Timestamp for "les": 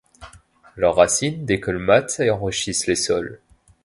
2.87-2.95